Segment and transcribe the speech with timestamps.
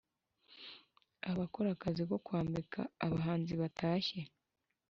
[1.29, 4.19] abakora akazi ko kwambika abahanzi batashye